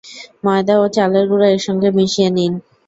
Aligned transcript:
ময়দা 0.43 0.75
ও 0.79 0.95
চালের 0.95 1.25
গুঁড়া 1.29 1.47
একসঙ্গে 1.49 1.89
মিশিয়ে 1.97 2.29
নিন। 2.31 2.53